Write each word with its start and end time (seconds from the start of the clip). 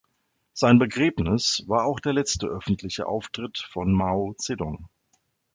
Sein 0.53 0.79
Begräbnis 0.79 1.63
war 1.67 1.85
auch 1.85 1.99
der 1.99 2.13
letzte 2.13 2.47
öffentliche 2.47 3.05
Auftritt 3.05 3.59
von 3.71 3.93
Mao 3.93 4.33
Zedong. 4.35 4.89